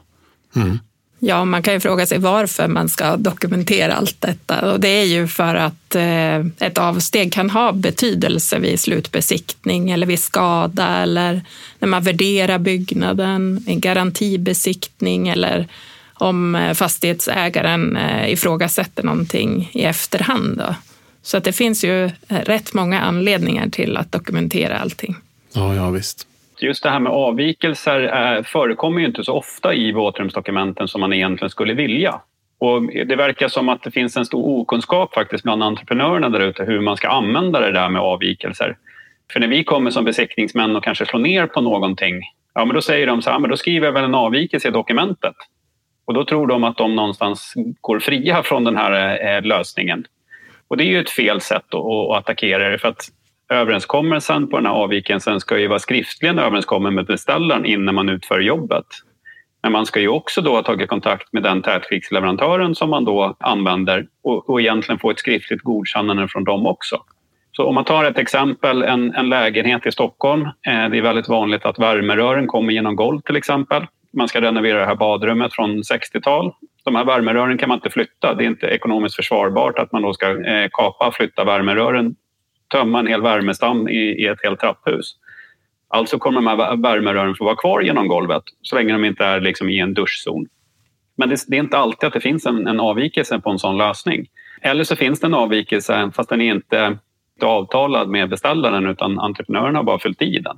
[0.55, 0.79] Mm.
[1.19, 5.03] Ja, man kan ju fråga sig varför man ska dokumentera allt detta och det är
[5.03, 11.41] ju för att eh, ett avsteg kan ha betydelse vid slutbesiktning eller vid skada eller
[11.79, 15.67] när man värderar byggnaden, en garantibesiktning eller
[16.13, 20.57] om eh, fastighetsägaren eh, ifrågasätter någonting i efterhand.
[20.57, 20.75] Då.
[21.21, 25.15] Så att det finns ju rätt många anledningar till att dokumentera allting.
[25.53, 26.27] Ja, ja visst
[26.61, 31.13] just det här med avvikelser är, förekommer ju inte så ofta i våtrumsdokumenten som man
[31.13, 32.21] egentligen skulle vilja.
[32.59, 36.63] Och det verkar som att det finns en stor okunskap faktiskt bland entreprenörerna där ute
[36.63, 38.77] hur man ska använda det där med avvikelser.
[39.33, 42.21] För när vi kommer som besiktningsmän och kanske slår ner på någonting,
[42.53, 44.71] ja men då säger de så här, men då skriver jag väl en avvikelse i
[44.71, 45.35] dokumentet.
[46.05, 50.05] Och då tror de att de någonstans går fria från den här eh, lösningen.
[50.67, 53.09] Och det är ju ett fel sätt att, att attackera det för att
[53.49, 58.39] överenskommelsen på den här avvikelsen ska ju vara skriftligen överenskommen med beställaren innan man utför
[58.39, 58.85] jobbet.
[59.63, 63.35] Men man ska ju också då ha tagit kontakt med den tätskiktsleverantören som man då
[63.39, 66.97] använder och, och egentligen få ett skriftligt godkännande från dem också.
[67.51, 70.41] Så om man tar ett exempel, en, en lägenhet i Stockholm.
[70.41, 73.85] Eh, det är väldigt vanligt att värmerören kommer genom golv till exempel.
[74.13, 76.53] Man ska renovera det här badrummet från 60-tal.
[76.83, 78.33] De här värmerören kan man inte flytta.
[78.33, 82.15] Det är inte ekonomiskt försvarbart att man då ska eh, kapa och flytta värmerören
[82.75, 85.15] tömma en hel värmestam i, i ett helt trapphus.
[85.87, 89.41] Alltså kommer de här värmerören få vara kvar genom golvet så länge de inte är
[89.41, 90.45] liksom i en duschzon.
[91.17, 93.77] Men det, det är inte alltid att det finns en, en, avvikelse på en sån
[93.77, 94.27] lösning.
[94.61, 96.97] Eller så finns det en avvikelse fast den är inte
[97.41, 100.57] avtalad med beställaren utan entreprenören har bara fyllt i den.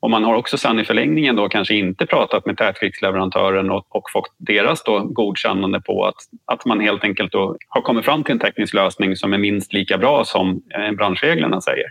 [0.00, 4.10] Och man har också sen i förlängningen då kanske inte pratat med tätskiktsleverantören och, och
[4.12, 8.32] fått deras då godkännande på att, att man helt enkelt då har kommit fram till
[8.32, 11.86] en teknisk lösning som är minst lika bra som eh, branschreglerna säger.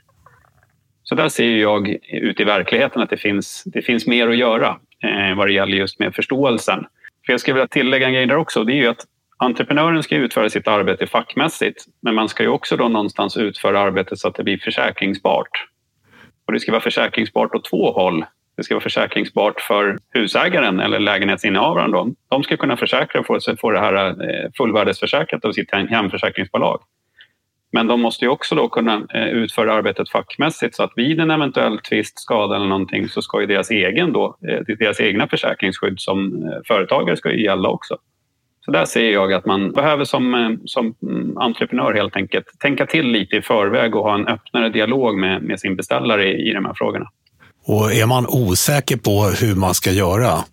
[1.03, 4.67] Så där ser jag ute i verkligheten att det finns, det finns mer att göra
[5.03, 6.85] eh, vad det gäller just med förståelsen.
[7.25, 8.63] För jag skulle vilja tillägga en grej där också.
[8.63, 9.05] Det är ju att
[9.37, 14.19] entreprenören ska utföra sitt arbete fackmässigt men man ska ju också då någonstans utföra arbetet
[14.19, 15.67] så att det blir försäkringsbart.
[16.49, 18.25] Och det ska vara försäkringsbart åt två håll.
[18.57, 21.91] Det ska vara försäkringsbart för husägaren eller lägenhetsinnehavaren.
[21.91, 22.13] Då.
[22.29, 26.81] De ska kunna försäkra och få, det här eh, fullvärdesförsäkrat av sitt hemförsäkringsbolag.
[27.71, 31.31] Men de måste ju också då kunna eh, utföra arbetet fackmässigt så att vid en
[31.31, 35.99] eventuell tvist, skada eller någonting så ska ju deras, egen då, eh, deras egna försäkringsskydd
[35.99, 37.97] som företagare ska ju gälla också.
[38.65, 40.95] Så där ser jag att man behöver som, eh, som
[41.35, 45.59] entreprenör helt enkelt tänka till lite i förväg och ha en öppnare dialog med, med
[45.59, 47.05] sin beställare i, i de här frågorna.
[47.65, 50.43] Och är man osäker på hur man ska göra,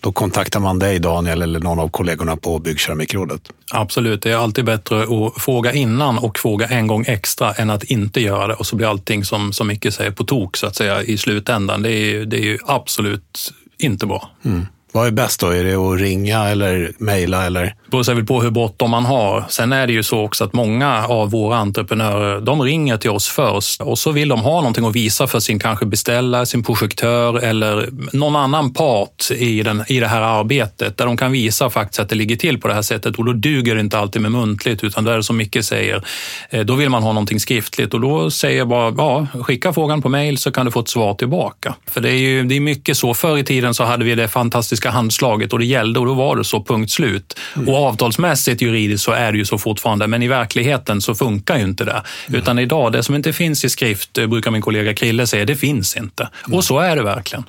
[0.00, 3.40] då kontaktar man dig Daniel eller någon av kollegorna på Byggkeramikrådet.
[3.72, 7.84] Absolut, det är alltid bättre att fråga innan och fråga en gång extra än att
[7.84, 10.76] inte göra det och så blir allting som, som Micke säger på tok så att
[10.76, 11.82] säga i slutändan.
[11.82, 14.30] Det är, det är ju absolut inte bra.
[14.44, 14.66] Mm.
[14.96, 15.46] Vad är bäst då?
[15.46, 17.46] Är det att ringa eller mejla?
[17.46, 17.64] Eller?
[17.64, 19.44] Det beror väl på hur bråttom man har.
[19.48, 23.28] Sen är det ju så också att många av våra entreprenörer, de ringer till oss
[23.28, 27.38] först och så vill de ha någonting att visa för sin kanske beställare, sin projektör
[27.38, 32.00] eller någon annan part i, den, i det här arbetet där de kan visa faktiskt
[32.00, 34.32] att det ligger till på det här sättet och då duger det inte alltid med
[34.32, 36.04] muntligt utan det är som Micke säger,
[36.50, 40.02] eh, då vill man ha någonting skriftligt och då säger jag bara, ja, skicka frågan
[40.02, 41.74] på mejl så kan du få ett svar tillbaka.
[41.90, 44.28] För det är ju det är mycket så, förr i tiden så hade vi det
[44.28, 47.38] fantastiska handslaget och det gällde och då var det så, punkt slut.
[47.56, 47.68] Mm.
[47.68, 51.64] Och avtalsmässigt juridiskt så är det ju så fortfarande, men i verkligheten så funkar ju
[51.64, 52.02] inte det.
[52.26, 52.40] Mm.
[52.40, 55.56] Utan idag, det som inte finns i skrift, eh, brukar min kollega Krille säga, det
[55.56, 56.28] finns inte.
[56.46, 56.58] Mm.
[56.58, 57.44] Och så är det verkligen.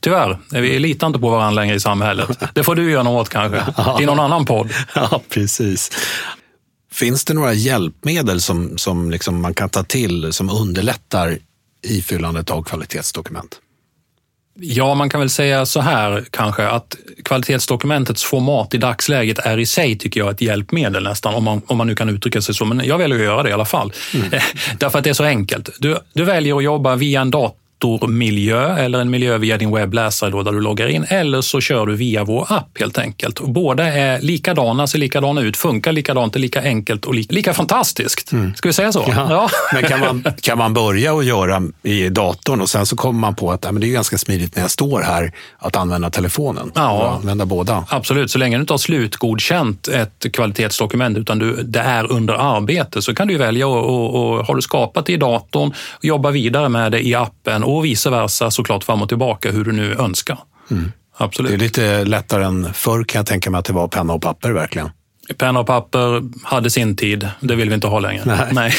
[0.00, 2.28] Tyvärr, vi litar inte på varandra längre i samhället.
[2.54, 3.64] Det får du göra något åt kanske,
[4.02, 4.70] i någon annan podd.
[4.94, 5.90] Ja, precis.
[6.92, 11.38] Finns det några hjälpmedel som, som liksom man kan ta till som underlättar
[11.82, 13.60] ifyllandet av kvalitetsdokument?
[14.60, 19.66] Ja, man kan väl säga så här kanske att kvalitetsdokumentets format i dagsläget är i
[19.66, 22.64] sig, tycker jag, ett hjälpmedel nästan, om man, om man nu kan uttrycka sig så.
[22.64, 23.92] Men jag väljer att göra det i alla fall.
[24.14, 24.30] Mm.
[24.78, 25.70] Därför att det är så enkelt.
[25.78, 30.30] Du, du väljer att jobba via en dator datormiljö eller en miljö via din webbläsare
[30.30, 33.40] då där du loggar in eller så kör du via vår app helt enkelt.
[33.40, 38.32] båda är likadana, ser likadana ut, funkar likadant, är lika enkelt och lika, lika fantastiskt.
[38.32, 38.54] Mm.
[38.54, 39.04] Ska vi säga så?
[39.08, 39.26] Ja.
[39.30, 39.48] ja.
[39.72, 43.34] Men kan man, kan man börja och göra i datorn och sen så kommer man
[43.34, 46.72] på att ja, men det är ganska smidigt när jag står här att använda telefonen
[46.74, 47.18] ja.
[47.20, 47.84] använda båda?
[47.88, 53.02] Absolut, så länge du inte har slutgodkänt ett kvalitetsdokument utan du, det är under arbete
[53.02, 56.30] så kan du välja och, och, och har du skapat det i datorn och jobba
[56.30, 59.94] vidare med det i appen och vice versa såklart fram och tillbaka hur du nu
[59.94, 60.38] önskar.
[60.70, 60.92] Mm.
[61.16, 61.50] Absolut.
[61.50, 64.22] Det är lite lättare än förr kan jag tänka mig att det var penna och
[64.22, 64.90] papper verkligen.
[65.36, 67.28] Penna och papper hade sin tid.
[67.40, 68.22] Det vill vi inte ha längre.
[68.26, 68.48] Nej.
[68.52, 68.74] Nej.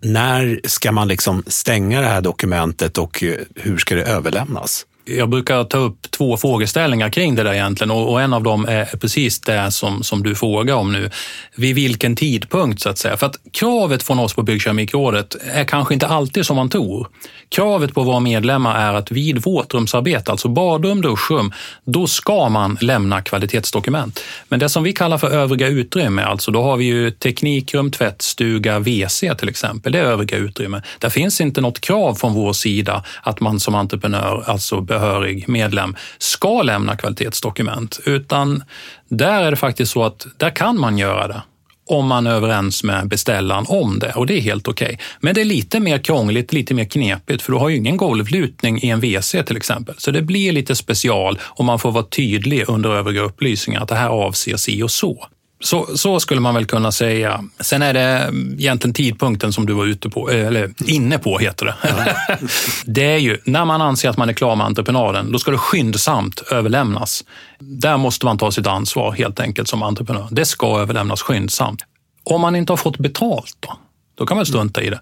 [0.00, 3.24] När ska man liksom stänga det här dokumentet och
[3.54, 4.86] hur ska det överlämnas?
[5.08, 8.84] Jag brukar ta upp två frågeställningar kring det där egentligen och, en av dem är
[8.84, 11.10] precis det som, som du frågar om nu.
[11.56, 13.16] Vid vilken tidpunkt så att säga?
[13.16, 17.08] För att kravet från oss på Byggkeramikrådet är kanske inte alltid som man tror.
[17.48, 21.52] Kravet på våra medlemmar är att vid våtrumsarbete, alltså badrum, duschrum,
[21.84, 24.20] då ska man lämna kvalitetsdokument.
[24.48, 28.78] Men det som vi kallar för övriga utrymme, alltså då har vi ju teknikrum, tvättstuga,
[28.78, 30.82] WC till exempel, det är övriga utrymme.
[30.98, 35.96] Där finns inte något krav från vår sida att man som entreprenör, alltså behörig medlem,
[36.18, 38.62] ska lämna kvalitetsdokument, utan
[39.08, 41.42] där är det faktiskt så att där kan man göra det
[41.88, 44.86] om man är överens med beställaren om det och det är helt okej.
[44.86, 44.98] Okay.
[45.20, 48.82] Men det är lite mer krångligt, lite mer knepigt för du har ju ingen golvlutning
[48.82, 49.94] i en WC till exempel.
[49.98, 53.94] Så det blir lite special och man får vara tydlig under övriga upplysningar att det
[53.94, 55.26] här avser si och så.
[55.60, 57.44] Så, så skulle man väl kunna säga.
[57.60, 61.66] Sen är det egentligen tidpunkten som du var ute på, eh, eller inne på heter
[61.66, 61.74] det.
[61.82, 62.36] Ja.
[62.86, 65.58] det är ju när man anser att man är klar med entreprenaden, då ska det
[65.58, 67.24] skyndsamt överlämnas.
[67.58, 70.28] Där måste man ta sitt ansvar helt enkelt som entreprenör.
[70.30, 71.82] Det ska överlämnas skyndsamt.
[72.24, 73.78] Om man inte har fått betalt då?
[74.14, 75.00] Då kan man strunta i det.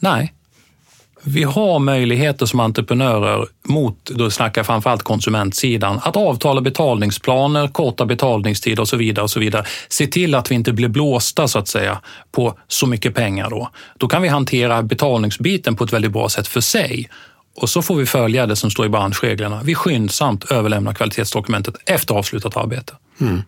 [0.00, 0.34] Nej,
[1.28, 8.06] vi har möjligheter som entreprenörer mot, då snackar jag framförallt konsumentsidan, att avtala betalningsplaner, korta
[8.06, 9.22] betalningstider och så vidare.
[9.22, 9.64] och så vidare.
[9.88, 12.00] Se till att vi inte blir blåsta så att säga
[12.32, 13.70] på så mycket pengar då.
[13.96, 17.08] Då kan vi hantera betalningsbiten på ett väldigt bra sätt för sig.
[17.56, 19.60] Och så får vi följa det som står i branschreglerna.
[19.64, 22.92] Vi skyndsamt överlämnar kvalitetsdokumentet efter avslutat arbete.
[23.20, 23.42] Mm.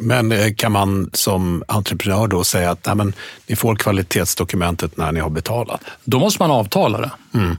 [0.00, 3.12] Men eh, kan man som entreprenör då säga att nej, men,
[3.46, 5.80] ni får kvalitetsdokumentet när ni har betalat?
[6.04, 7.10] Då måste man avtala det.
[7.34, 7.56] Mm.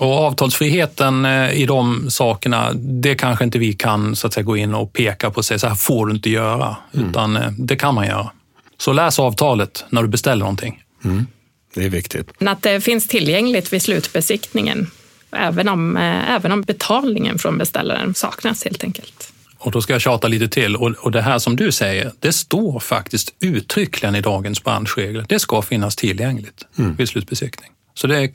[0.00, 4.56] Och avtalsfriheten eh, i de sakerna, det kanske inte vi kan så att säga, gå
[4.56, 7.10] in och peka på och säga så här får du inte göra, mm.
[7.10, 8.30] utan eh, det kan man göra.
[8.78, 10.82] Så läs avtalet när du beställer någonting.
[11.04, 11.26] Mm.
[11.74, 12.30] Det är viktigt.
[12.38, 14.90] Att det finns tillgängligt vid slutbesiktningen,
[15.32, 15.96] även om,
[16.28, 19.32] även om betalningen från beställaren saknas helt enkelt.
[19.60, 20.76] Och då ska jag tjata lite till.
[20.76, 25.24] Och, och det här som du säger, det står faktiskt uttryckligen i dagens branschregler.
[25.28, 26.96] Det ska finnas tillgängligt mm.
[26.96, 27.70] vid slutbesiktning.
[27.94, 28.30] Så det är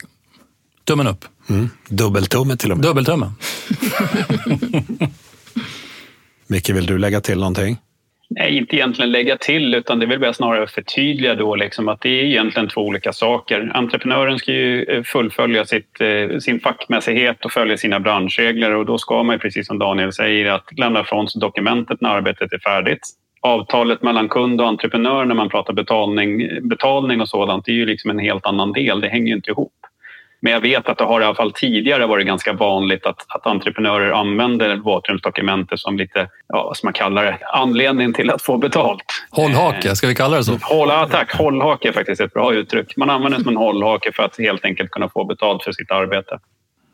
[0.84, 1.26] tummen upp.
[1.50, 1.70] Mm.
[1.90, 2.86] Dubbeltumme till och med.
[2.86, 3.32] Dubbeltumme.
[6.48, 7.78] Micke, vill du lägga till någonting?
[8.30, 12.10] Nej, inte egentligen lägga till, utan det vill väl snarare förtydliga då liksom att det
[12.10, 13.72] är egentligen två olika saker.
[13.74, 18.98] Entreprenören ska ju eh, fullfölja sitt, eh, sin fackmässighet och följa sina branschregler och då
[18.98, 23.00] ska man, precis som Daniel säger, att lämna ifrån sig dokumentet när arbetet är färdigt.
[23.42, 27.86] Avtalet mellan kund och entreprenör när man pratar betalning, betalning och sådant, det är ju
[27.86, 29.02] liksom en helt annan del.
[29.02, 29.74] Det hänger ju inte ihop.
[30.46, 33.48] Men jag vet att det har i alla fall tidigare varit ganska vanligt att, att
[33.48, 38.58] entreprenörer använder våtrumsdokumentet som lite, ja, vad ska man kalla det, anledning till att få
[38.58, 39.04] betalt.
[39.32, 40.58] Hållhake, ska vi kalla det så?
[40.62, 42.98] Håll, ja, tack, hållhake är faktiskt ett bra uttryck.
[42.98, 45.92] Man använder det som en hållhake för att helt enkelt kunna få betalt för sitt
[45.92, 46.40] arbete.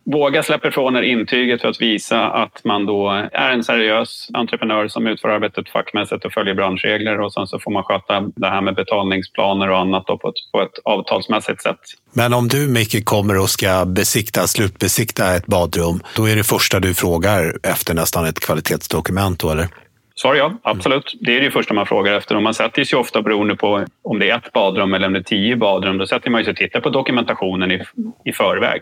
[0.06, 4.88] Våga släppa ifrån er intyget för att visa att man då är en seriös entreprenör
[4.88, 8.62] som utför arbetet fackmässigt och följer branschregler och sen så får man sköta det här
[8.62, 11.80] med betalningsplaner och annat på ett, på ett avtalsmässigt sätt.
[12.14, 16.80] Men om du Micke kommer och ska besikta, slutbesikta ett badrum, då är det första
[16.80, 19.68] du frågar efter nästan ett kvalitetsdokument då eller?
[20.16, 21.18] Svar ja, absolut.
[21.22, 22.36] Det är det första man frågar efter.
[22.36, 25.20] Och man sätter sig ofta beroende på om det är ett badrum eller om det
[25.20, 25.98] är tio badrum.
[25.98, 27.84] Då sätter man sig och tittar på dokumentationen i,
[28.26, 28.82] i förväg.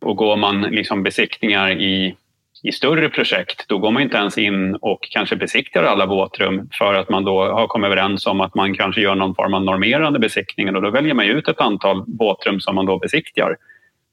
[0.00, 2.16] Och går man liksom besiktningar i,
[2.62, 6.94] i större projekt, då går man inte ens in och kanske besiktar alla våtrum för
[6.94, 10.18] att man då har kommit överens om att man kanske gör någon form av normerande
[10.18, 13.56] besiktning och då väljer man ut ett antal våtrum som man då besiktigar.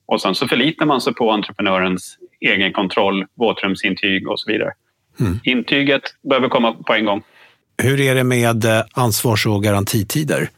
[0.07, 4.71] Och sen så förlitar man sig på entreprenörens egen kontroll, våtrumsintyg och så vidare.
[5.19, 5.39] Mm.
[5.43, 7.23] Intyget behöver komma på en gång.
[7.83, 10.49] Hur är det med ansvars och garantitider?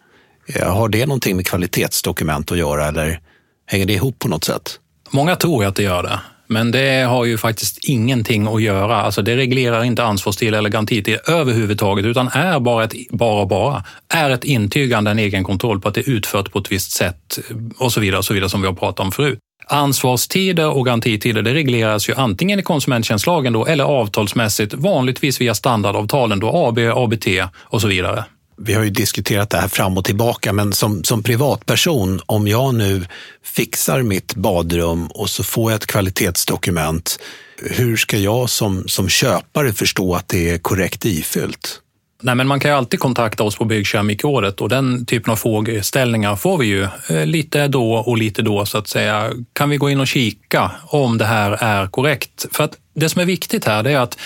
[0.63, 3.19] Har det någonting med kvalitetsdokument att göra eller
[3.67, 4.79] Hänger det ihop på något sätt?
[5.09, 6.19] Många tror att det gör det.
[6.49, 9.01] Men det har ju faktiskt ingenting att göra.
[9.01, 13.83] Alltså det reglerar inte ansvarstid eller garantitid överhuvudtaget, utan är bara ett, bara bara,
[14.13, 17.39] är ett intygande, en egen kontroll på att det är utfört på ett visst sätt
[17.77, 19.39] och så vidare, och så vidare som vi har pratat om förut.
[19.69, 26.39] Ansvarstider och garantitider det regleras ju antingen i konsumenttjänstlagen då, eller avtalsmässigt, vanligtvis via standardavtalen,
[26.39, 28.23] då AB, ABT och så vidare.
[28.57, 32.75] Vi har ju diskuterat det här fram och tillbaka, men som, som privatperson, om jag
[32.75, 33.05] nu
[33.43, 37.19] fixar mitt badrum och så får jag ett kvalitetsdokument,
[37.61, 41.81] hur ska jag som, som köpare förstå att det är korrekt ifyllt?
[42.21, 46.35] Nej, men man kan ju alltid kontakta oss på Byggkeramikrådet och den typen av frågeställningar
[46.35, 49.31] får vi ju eh, lite då och lite då så att säga.
[49.53, 52.45] Kan vi gå in och kika om det här är korrekt?
[52.51, 54.17] För att det som är viktigt här är att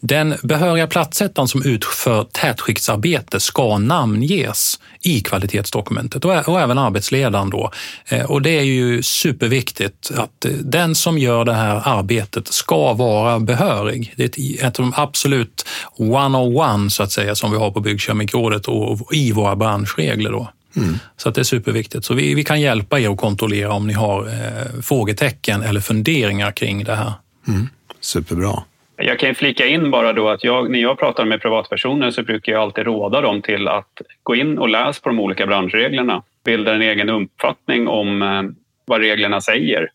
[0.00, 7.70] den behöriga platssättaren som utför tätskiktsarbete ska namnges i kvalitetsdokumentet och, även arbetsledaren då.
[8.08, 13.38] Eh, och det är ju superviktigt att den som gör det här arbetet ska vara
[13.38, 14.14] behörig.
[14.16, 15.66] Det är ett av de absolut
[15.96, 20.30] one-on-one så att säga som vi har på Byggkeramikrådet och i våra branschregler.
[20.30, 20.48] Då.
[20.76, 20.98] Mm.
[21.16, 22.04] Så att det är superviktigt.
[22.04, 26.52] Så vi, vi kan hjälpa er att kontrollera om ni har eh, frågetecken eller funderingar
[26.52, 27.12] kring det här.
[27.48, 27.68] Mm.
[28.06, 28.52] Superbra.
[28.96, 32.52] Jag kan flika in bara då att jag, när jag pratar med privatpersoner så brukar
[32.52, 36.22] jag alltid råda dem till att gå in och läsa på de olika branschreglerna.
[36.44, 38.42] Bilda en egen uppfattning om eh,
[38.84, 39.90] vad reglerna säger.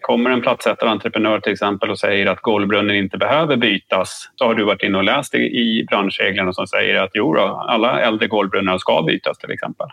[0.00, 4.54] Kommer en platssättare entreprenör till exempel och säger att golvbrunnen inte behöver bytas så har
[4.54, 8.78] du varit inne och läst i branschreglerna som säger att jo då, alla äldre golvbrunnar
[8.78, 9.86] ska bytas till exempel.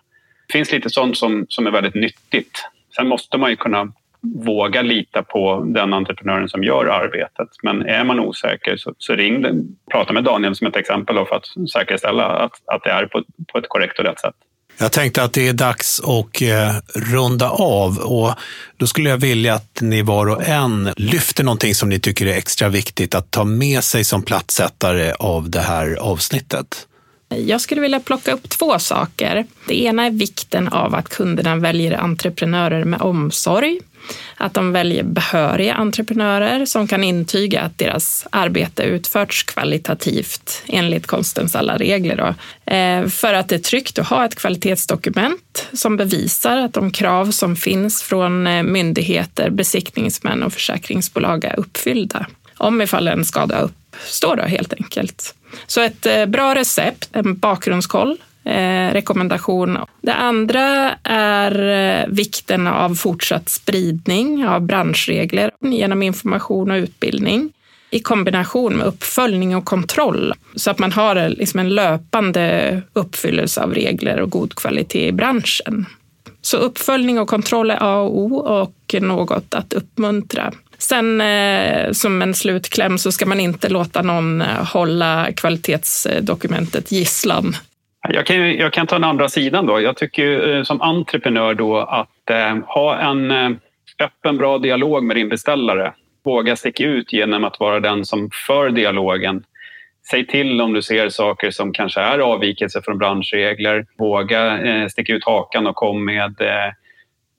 [0.47, 2.69] Det finns lite sånt som, som är väldigt nyttigt.
[2.95, 3.91] Sen måste man ju kunna
[4.21, 7.47] våga lita på den entreprenören som gör arbetet.
[7.63, 9.45] Men är man osäker så, så ring,
[9.91, 13.57] prata med Daniel som ett exempel för att säkerställa att, att det är på, på
[13.57, 14.35] ett korrekt och rätt sätt.
[14.79, 18.33] Jag tänkte att det är dags att eh, runda av och
[18.77, 22.37] då skulle jag vilja att ni var och en lyfter någonting som ni tycker är
[22.37, 26.87] extra viktigt att ta med sig som platssättare av det här avsnittet.
[27.29, 29.45] Jag skulle vilja plocka upp två saker.
[29.67, 33.79] Det ena är vikten av att kunderna väljer entreprenörer med omsorg
[34.37, 41.55] att de väljer behöriga entreprenörer som kan intyga att deras arbete utförts kvalitativt enligt konstens
[41.55, 42.15] alla regler.
[42.17, 42.35] Då.
[42.73, 47.31] Eh, för att det är tryggt att ha ett kvalitetsdokument som bevisar att de krav
[47.31, 52.25] som finns från eh, myndigheter, besiktningsmän och försäkringsbolag är uppfyllda.
[52.57, 55.35] Om ifall en skada uppstår då helt enkelt.
[55.67, 59.77] Så ett eh, bra recept, en bakgrundskoll eh, rekommendation.
[60.01, 61.69] Det andra är
[62.01, 67.51] eh, vikten av fortsatt spridning av branschregler genom information och utbildning
[67.91, 73.63] i kombination med uppföljning och kontroll så att man har eh, liksom en löpande uppfyllelse
[73.63, 75.85] av regler och god kvalitet i branschen.
[76.41, 80.53] Så uppföljning och kontroll är A och O och något att uppmuntra.
[80.77, 87.55] Sen eh, som en slutkläm så ska man inte låta någon eh, hålla kvalitetsdokumentet gisslan
[88.09, 89.81] jag kan, jag kan ta den andra sidan då.
[89.81, 93.49] Jag tycker eh, som entreprenör då att eh, ha en eh,
[93.99, 95.93] öppen, bra dialog med din beställare.
[96.25, 99.43] Våga sticka ut genom att vara den som för dialogen.
[100.11, 103.85] Säg till om du ser saker som kanske är avvikelser från branschregler.
[103.97, 106.73] Våga eh, sticka ut hakan och kom med eh,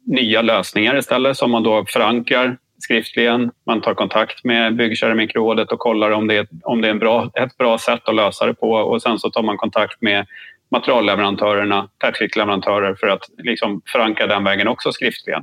[0.07, 3.51] nya lösningar istället som man då förankrar skriftligen.
[3.67, 7.31] Man tar kontakt med Byggkeramikrådet och kollar om det är, om det är en bra,
[7.35, 10.27] ett bra sätt att lösa det på och sen så tar man kontakt med
[10.73, 15.43] materialleverantörerna, tätskiktleverantörer för att liksom förankra den vägen också skriftligen.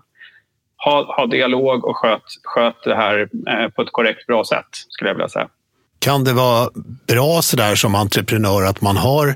[0.86, 5.10] Ha, ha dialog och sköt, sköt det här eh, på ett korrekt, bra sätt skulle
[5.10, 5.48] jag vilja säga.
[6.00, 6.70] Kan det vara
[7.08, 9.36] bra sådär som entreprenör att man har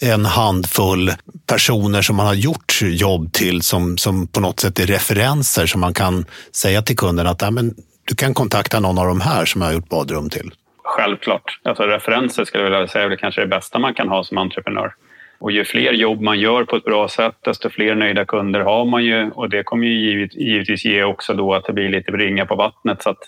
[0.00, 1.12] en handfull
[1.46, 5.80] personer som man har gjort jobb till som, som på något sätt är referenser som
[5.80, 7.74] man kan säga till kunden att men,
[8.04, 10.50] du kan kontakta någon av de här som jag har gjort badrum till?
[10.84, 11.60] Självklart.
[11.64, 14.94] Alltså, referenser skulle jag vilja säga är kanske det bästa man kan ha som entreprenör.
[15.38, 18.84] Och ju fler jobb man gör på ett bra sätt, desto fler nöjda kunder har
[18.84, 19.30] man ju.
[19.30, 23.02] Och det kommer ju givetvis ge också då att det blir lite ringa på vattnet.
[23.02, 23.18] Så att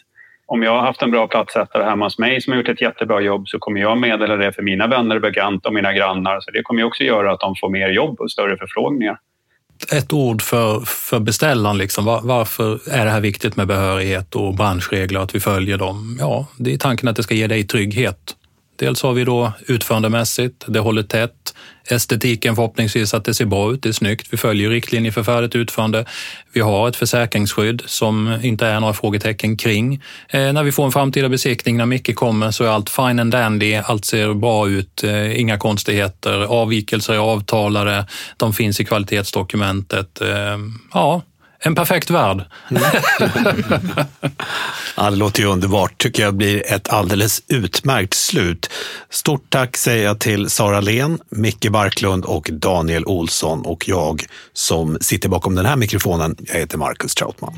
[0.46, 3.20] om jag har haft en bra plattsättare hemma hos mig som har gjort ett jättebra
[3.20, 6.40] jobb så kommer jag meddela det för mina vänner, och bekanta och mina grannar.
[6.40, 9.18] Så det kommer ju också göra att de får mer jobb och större förfrågningar.
[9.92, 12.04] Ett ord för, för beställaren, liksom.
[12.04, 16.16] Var, varför är det här viktigt med behörighet och branschregler, att vi följer dem?
[16.20, 18.36] Ja, det är tanken att det ska ge dig trygghet.
[18.78, 21.54] Dels har vi då utförandemässigt, det håller tätt,
[21.88, 24.26] estetiken förhoppningsvis att det ser bra ut, det är snyggt.
[24.30, 26.04] Vi följer riktlinjer för färdigt utförande.
[26.52, 30.02] Vi har ett försäkringsskydd som inte är några frågetecken kring.
[30.28, 33.32] Eh, när vi får en framtida besiktning, när Micke kommer, så är allt fine and
[33.32, 38.06] dandy, allt ser bra ut, eh, inga konstigheter, avvikelser är avtalade,
[38.36, 40.20] de finns i kvalitetsdokumentet.
[40.20, 40.58] Eh,
[40.92, 41.22] ja,
[41.58, 42.44] en perfekt värld.
[44.96, 45.98] ja, det låter ju underbart.
[45.98, 48.70] tycker jag blir ett alldeles utmärkt slut.
[49.10, 54.98] Stort tack säger jag till Sara Len, Micke Barklund och Daniel Olsson och jag som
[55.00, 57.56] sitter bakom den här mikrofonen, jag heter Marcus Trautman.